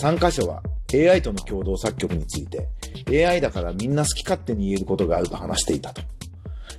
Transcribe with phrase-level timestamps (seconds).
[0.00, 6.02] 3箇所は AI との共同作曲について AI だからみんな好き勝手に言えることがあると話していたと。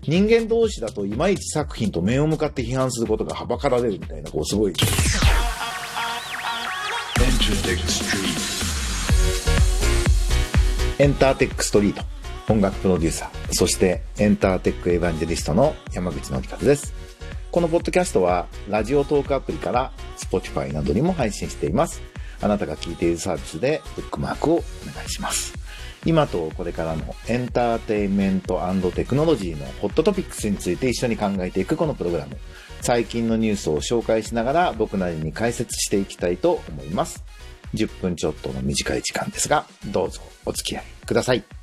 [0.08, 4.74] 人間同士だといまいち作品と面を向かって批判することがはばかられるみたいな、こうすごい。
[11.00, 12.02] エンターテックストリート。
[12.52, 16.94] 音楽プロデューサー、そしてエンターテックエヴァンジェリストの山口のりかずです。
[17.52, 22.02] このポッドキャストは、ラジオトークアプリから Spotify などにも配信しています。
[22.42, 24.58] あなたが聞いているサービスでブックマークをお
[24.94, 25.54] 願いします。
[26.06, 28.62] 今とこれからのエンターテインメント
[28.96, 32.38] テクノロジーのホットトピックスについて一緒に考えていくこのプログラム。
[32.82, 37.24] 最近のニュースを紹介しながら僕なりに解説していきたいと思います。
[37.74, 41.59] 10分ちょっとの短い時間ですが、どうぞお付き合いください。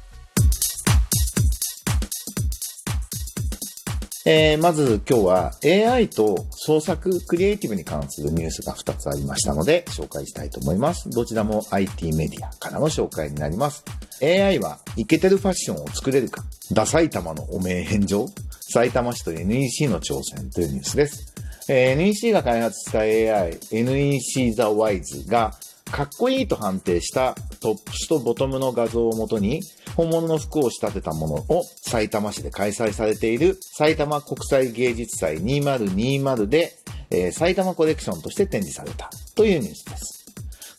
[4.28, 11.08] えー、まず今日は AI と創作クリエイティブに関するニュースが2つありましたので紹介したいと思います。
[11.10, 13.84] どちらも IT メディアからの紹介になります。
[14.20, 16.42] AI はイケてるファッションを作れるか
[16.73, 18.26] ダサい玉の汚名返上
[18.73, 21.32] 埼玉市と NEC の挑戦というニュースです。
[21.68, 25.52] えー、NEC が開発した AI、NEC The Wise が
[25.92, 29.62] かっこいいと判定したトップスとボトムの画像をもとに、
[29.96, 36.78] 本物の服を仕立てたものを埼玉市で開催されている埼玉国際芸術祭2020で、
[37.10, 40.15] えー、埼玉コレクションとして展示されたというニュースです。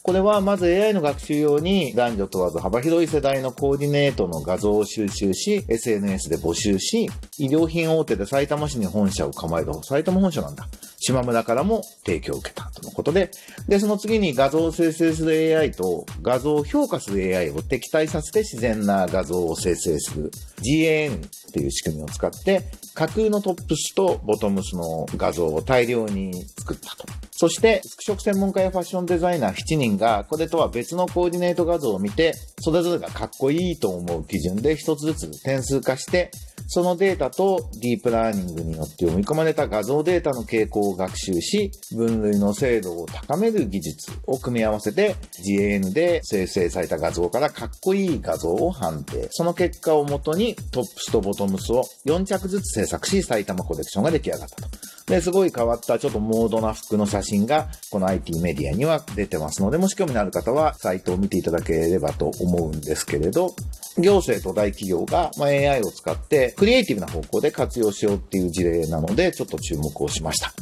[0.08, 10.66] これはまず AI の学習用に男女問わず幅広い世代のコーディネートの画像を収集し、SNS で募集し、衣料品大手で埼玉市に本社を構える埼玉本社なんだ。
[10.97, 13.31] 島村からも提供を受けたとのことで、
[13.67, 22.63] で、その次に画像を生成する AI と画像を評価する AI を敵対させて自然な画像を生成する GAN っていう仕組みを使って、
[22.94, 27.27] 架空のトップスとボトムスの画像を大量に作ったと。
[27.39, 36.31] そして、服飾専門家やファッションデザイナー7人が、これとは別のコーディネート画像を見て、それぞれがかっこいいと思う基準で一つずつ点数化して、
[36.67, 49.27] そのデータとディープラーニングによって読み込まれた画像データの傾向を学習し、分類の精度を高める技術を組み合わせて GAN で生成された画像からかっこいい画像を判定。
[49.31, 54.69] その結果をもとにトップスとボトムスを4着ずつ制作し、埼玉コレクションが出来上がったと。
[55.07, 63.56] で、すごい変わったちょっとモードな服の写真がこの IT メディアには出てますので、もし興味のある方はサイトを見ていただければと思うんですけれど、
[63.97, 70.53] 行政と大企業が、ま AI を使ってクリエイティブな方向で活用しようっていう事例なので、ちょっと注目をしました。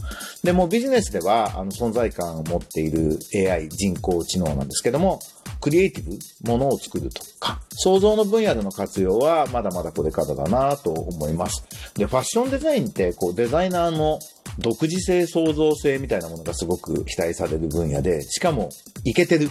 [0.44, 3.20] でもビジネスでは、あの、存在感を持っている
[3.52, 5.20] AI 人工知能なんですけども、
[5.60, 11.66] クリエイティブ、ものを作るとか、創造の分野での活用はまだまだこれからだなと思います。
[11.96, 14.20] で、ファッションデザインって、こう、デザイナーの
[14.60, 18.70] 独自性、創造性みたいなものがすごく期待される分野で、しかも、
[19.04, 19.50] いけてる。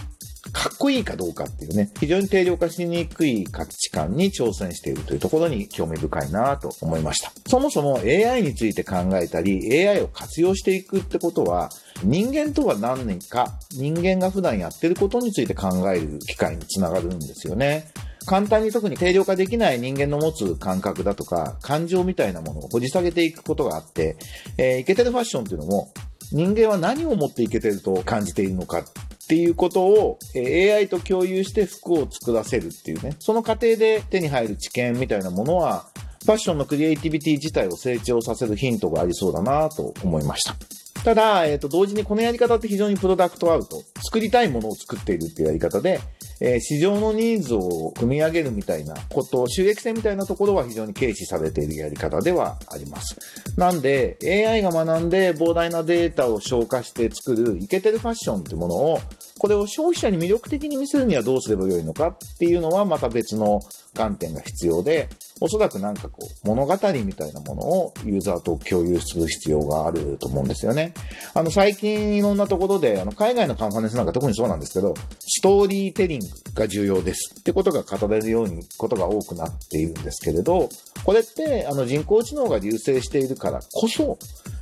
[0.51, 7.31] かっこいいかどうかっていうね、非常に定量化しにくい価値観に挑戦しているというところに興味深いなと思いました。
[7.47, 11.69] そもそも AI について考えたり、AI を活用していくってことは、
[12.03, 17.91] 人間とは何年か、人間が普段やってることについて考える機会につながるんですよね。
[18.25, 24.17] 簡単に特に定量化できない人間の持つ感覚だとか、感情みたいなものを掘り下げていくことがあって、
[24.57, 25.91] えー、イケてるファッションっていうのも、
[26.31, 28.83] 人間は何を持っていけてると感じているのか
[29.25, 35.87] っていうことを、AI と共有して服を作らせるっていうね、その過程で手に入る知見みたいなものは、
[36.23, 40.55] ファッションのクリエイティビティ自体を成長させるヒントがありそうだなと思いました。
[41.03, 43.83] ただ、えっ、ー、と、同時にこのやり方って非常にプロダクトアウト。
[44.03, 45.99] 作りたいものを作っているっていうやり方で、
[46.41, 53.17] えー、市場のニーズを組み上げるみたいなこと、収益性みたいなところは非常に軽視されているやり方ではあります。
[53.57, 58.99] なんで、AI が学んで膨大なデータを消化して作るイケてるファッションってものを、
[59.37, 63.59] これを消費者に魅力的に見せるにはどうすればよいのかっていうのはまた別の
[63.93, 65.09] 観点が必要で、
[65.41, 66.73] おそらくなんかこう、物語
[67.03, 70.93] みたいなものをユーザーと共有する必要があると思うんですよね。
[71.33, 80.69] あの、最近いろんなところで、あの、海外のカンファレンスなんか特にそうなんですけど、ストーリーテリングが重要ですってことが語れるように、ことが多くなっているんですけれど、
[81.03, 84.17] これって、あの、人工知能が流星しているからこそ、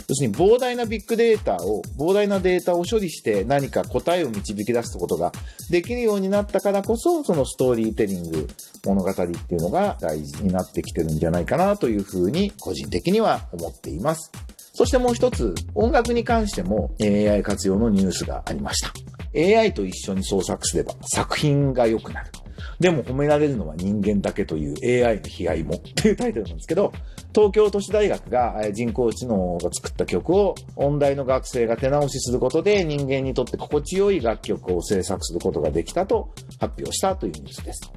[0.10, 5.32] 要するに膨大なビッグデータを、膨大なデータを処理して何か答えを導き出すことが
[5.70, 8.48] できるようになったからこそ、そのストーリーテリング、
[8.86, 14.32] 物語っていうのが大事になってきてるんじゃないかなというふうに個人的には思っています。
[14.74, 18.92] そしてもう一つ、音楽に関しても AI 活用のニュースがありました。
[19.36, 22.32] AI と一緒に創作すれば作品が良くなる。
[22.80, 26.92] でも褒められるのは人間だけという AI の悲哀もっていうタイトルなんですけど、
[27.34, 37.92] 東京都市大学が人工知能が作った曲を音大の学生が手直しすることで人間にとって心地よい楽曲を制作することができたと発表したというニュースです。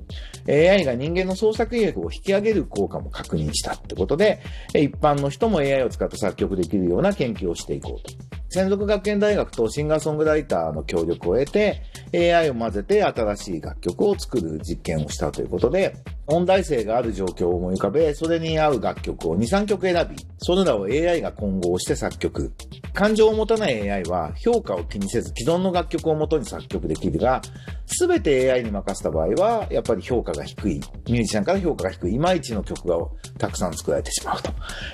[0.48, 4.40] AI が人間の創作意欲を引き上げる効果も確認したってことで、
[4.74, 8.14] 一般の人も AI を使った作曲できるような研究をしていこうと。
[8.48, 11.82] 専属学園大学とシンガーソングライターの協力を得て、
[12.14, 15.96] AI を混ぜて新しい楽曲を作る実験をしたということで、
[16.28, 22.52] 音大生がある状況を思い浮かべ、それに合う楽曲を2、3曲選び、それらを AI が混合して作曲。
[22.92, 27.42] 感情を持たない AI は評価を気にせず既存の楽曲を元に作曲できるが、
[27.86, 32.96] すべて AI に任せた場合は、やっぱり評価が低い、ミュージシャンから評価が低い、いまいちの曲が
[33.38, 34.50] たくさん作られてしまうと。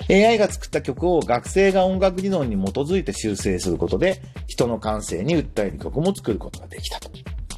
[0.09, 7.09] AI が作った曲を学生が音楽理論に基づいて修正することで、人の感性に訴える曲も作ることができたと。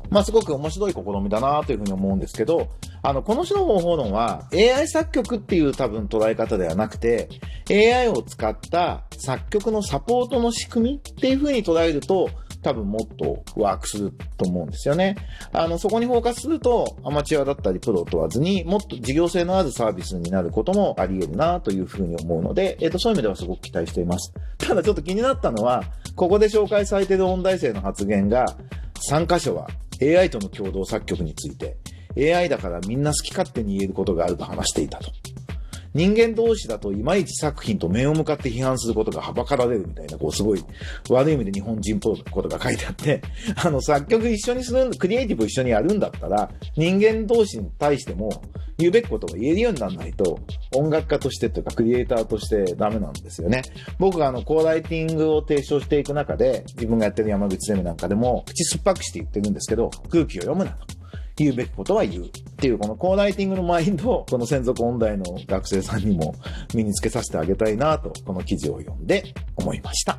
[0.09, 2.69] まあ、すごく面白い試みだなというふうに思うんですけど、
[3.01, 7.29] あの、この種の方法論は AI 作曲っていう多分捉え方ではなくて、
[7.69, 12.29] AI を使った作曲のサポートの仕組みっていうふうに捉えると、
[12.65, 15.15] 多分もっとワークすると思うんですよね。
[15.53, 24.33] あの、そこにフォーカスすると、アマチュアだったりプロ問わずに、もっと事業性のあるサービスになることもあり得るなというふうに思うので、えっ、と、そういう意味ではすごく期待しています。
[24.57, 25.83] ただちょっと気になったのは、
[26.15, 28.47] ここで紹介されている音大生の発言が、
[29.11, 29.67] 3箇所は
[30.01, 31.77] AI との共同作曲について、
[32.17, 35.11] AI だからみんな好き勝手に言えることがあると話していたと。
[35.95, 40.63] 人間同士だといまいち作品と面を向かって批判することがはばかられるみたいな、こうすごい
[41.09, 43.21] 悪い意味で日本人っぽいことが書いてあって、
[43.63, 48.29] あの作曲一緒にする、クリエイティブ一緒にやるんだったら、人間同士に対しても
[48.77, 50.37] 言うべきことが言えるようにならないと、
[50.75, 53.61] 音楽家としてというかクリエイターとしてダメなんですよね。
[53.97, 60.94] 僕があの、コーライティングを提唱していく中で、自分がやってる山口ゼミなんかでも、口酸っぱくして言ってるんですけど、空気を読むなと。
[61.43, 66.35] 言うべきことは言うっていう、このコーライティングのマインドを、 この専属音大の学生さんにも
[66.73, 70.17] 身につけさせてあげたいなと、この記事を読んで思いました。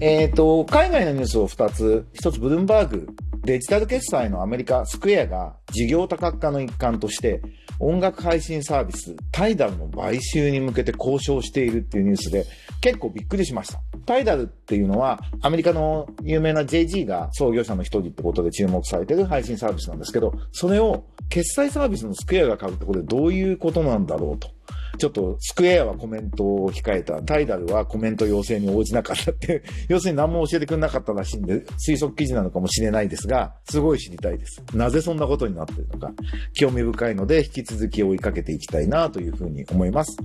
[0.00, 3.06] えっ、と、海外のニュースを2つ、1つブルームバーグ、
[3.44, 7.42] デジタル決済のアメリカ、スクエアが事業多角化の一環として、
[7.80, 12.46] 音楽配信サービス、タイダルの買収に向けて交渉しているっていうニュースで、
[12.80, 13.80] 結構びっくりしました。
[14.06, 24.50] タイダルっていうのは、アメリカの有名な JG が創業者の一人ってことで注目されてる配信サービスなんですけど、それを決済サービスのスクエアが買うってことでどういうことなんだろうと。
[24.98, 34.62] ちょっと、スクエアはコメントを控えた、タイダルはコメント要請に応じなかったって、 要するに何も教えてくれなかったらしいんで、推測記事なのかもしれないですが、すごい知りたいです。
[34.74, 36.12] なぜそんなことになってるのか、
[36.54, 40.16] 興味深いので、引き続き追いかけていきたいなというふうに思います。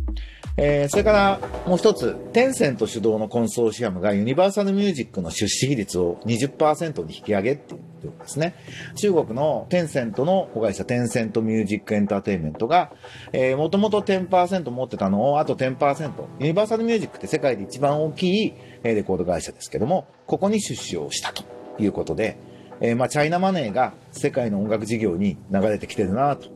[0.59, 8.55] えー、それから、もう一つ、テンセント主導のコンソーシアムがユニバーサルミュージックの出資比率を20%に引き上げっていうことですね。
[8.95, 12.91] 中国のテンセントの子会社、テンセントミュージックエンターテインメントが、
[13.33, 16.11] えー、もともと10%持ってたのを、あと10%。
[16.39, 21.43] ユニバーサルミュージックって世界で一番大きいレコード会社ですけども、ここに出資をしたと
[21.79, 22.37] いうことで、
[22.79, 26.49] えーまあ、チャイナマネーが世界の音楽事業に流れてきてるなと。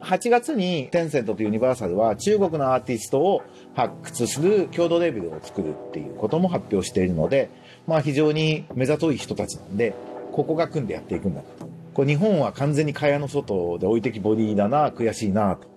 [0.00, 3.42] 8月にテンセントとユニバーサルは中国のアーティストを
[3.74, 7.50] 発掘する共同レベルを作るっていうことも発表しているので、
[7.86, 9.94] まあ非常に目ざとい人たちなんで、
[10.32, 11.46] ここが組んでやっていくんだと。
[11.92, 15.68] これ日本は完全に蚊帳の外で置いてきボディだな、悔しいなと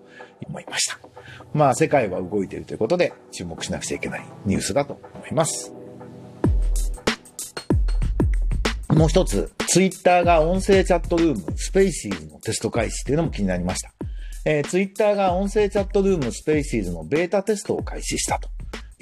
[0.48, 1.13] 思いました。
[1.54, 5.74] まあ世界は動いているということで注目しなくちゃいけないニュースだと思います。
[8.90, 13.92] もう一つ、ツイッターが音声チャットルーム、スペイシーズのテスト開始っていうのも気になりました。
[14.46, 18.53] えー、ツイッターが音声チャットルーム、スペイシーズのベータテストを開始したと。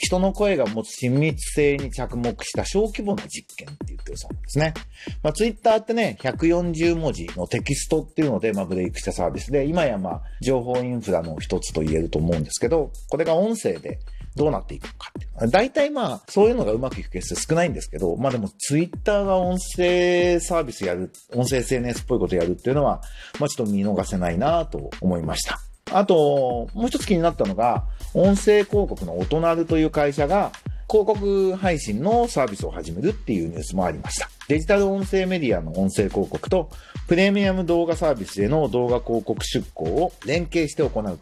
[0.02, 4.74] 人の声が持つ親密性に着目した小規模な実験って言ってるそうなんですね。
[5.22, 14.00] まあ、ツイッターってね、140文字のテキストっていうので、まあ、ブレイクしたサービスで、今やまあ、情報インフラの一つと言えると思うんですけど、これが音声で
[14.36, 15.52] どうなっていくのかっていう。
[15.52, 23.02] 大体まあ、そういうのがうまくいくケース少ないんですけど、まあでもツイッターが音声サービスやる、音声 SNS っぽいことやるっていうのは、
[23.40, 25.60] まあちょっと見逃せないなと思いました。
[25.94, 27.84] あと、もう一つ気になったのが、
[28.14, 30.52] 音声広告のオトナルという会社が、
[30.90, 34.30] 広告配信のサービスを始めるっていうニュースもありました。
[34.50, 36.70] デジタル音声メディアの音声広告と、
[37.08, 41.20] プレミアム動画サービスへの動画広告出稿を連携して行うと。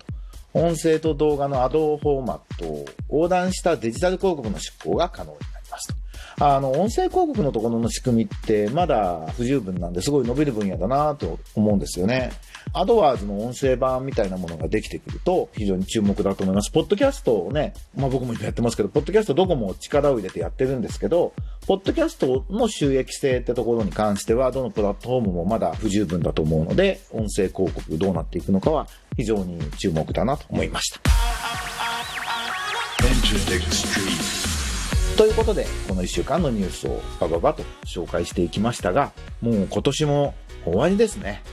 [0.53, 5.58] 音声と動画のアドフォーマットを横断したデジタル広告の出稿が可能になりますと。
[6.41, 12.31] あの、音声広告のところの仕組みってまだ不十分なんですごい伸びる分野だなと思うんですよね。
[12.71, 16.71] アドワーズの音声版みたいなものができてくると非常に注目だと思います。
[16.71, 21.33] ポッドキャストをね、まあ僕も今やってますけど、ポッドキャストどこも力を入れてやってるんですけど、
[21.67, 31.01] ポッドキャストの収益性ってところに関しては、どのプラットフォームもまだ不十分だと思うので、音声広告どうなっていくのかは非常に注目だなと思いました。
[35.19, 39.11] ということで、この1週間のニュースをバババと紹介していきましたが、
[39.41, 40.33] もう今年も
[40.63, 41.43] 終わりですね。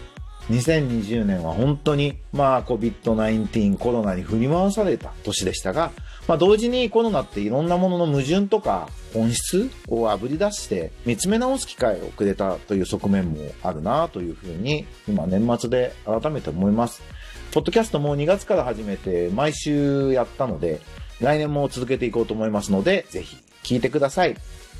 [0.51, 5.91] 2020年は本当に、まあ COVID-19 コロナに振り回された年でしたが、
[6.29, 17.03] まあ同時にコロナっていろんなものの矛盾とか本質をあぶり出して見つめ直す機会をくれたという側面もあるなというふうに今年末で改めて思います。
[17.51, 20.81] ポッドキャストも2月から始めて毎週やったので、
[21.21, 24.37] 来年も続けていこうと思いますので、ぜひ聞いてください。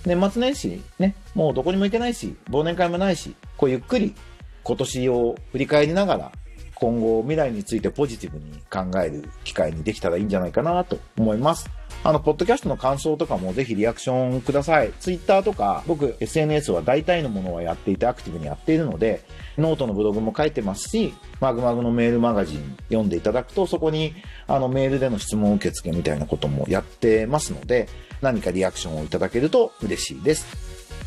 [0.07, 4.15] 年末年始ね、もうどこにも行けないし、忘年会もないし、こうゆっくり
[4.63, 6.33] 今年を振り返りながら、
[6.77, 11.69] 今後未来についてポジティブに考える機会にできたらいいんじゃないかなと思います。
[12.05, 14.93] あの、ポッドキャストの感想とかもぜひリアクションください。
[15.01, 19.25] ツイッターとか、僕 SNS は大体のものはやっていてアクティブにやっているので、
[19.57, 24.15] ノートのブログも書いてますし、まぐまぐのメールマガジン読んでいただくと、そこに
[24.47, 27.89] あのメールでの質問受付みたいなこともやってますので、
[28.21, 30.47] 何かリアクションをいただけると嬉しいです。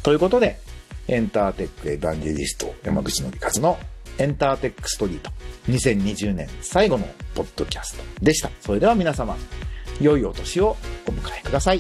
[0.02, 0.60] ということで、
[1.08, 3.78] エンターテックエヴァンジェリスト山口のりかずの
[4.20, 5.32] エンターテックストリート
[5.70, 8.52] 2020年最後のポッドキャストでした。
[8.60, 9.36] それでは皆様、
[10.02, 10.76] 良いお年を
[11.08, 11.80] お迎えください。